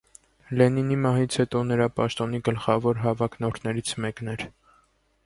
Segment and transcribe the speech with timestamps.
[0.59, 4.47] Լենինի մահից հետո նրա պաշտոնի գլխավոր հավակնորդներից մեկն էր։